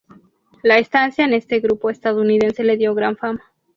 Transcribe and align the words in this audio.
La 0.63 0.79
estancia 0.79 1.25
en 1.25 1.31
este 1.35 1.59
grupo 1.59 1.91
estadounidense 1.91 2.63
le 2.63 2.75
dio 2.75 2.95
gran 2.95 3.17
fama. 3.17 3.53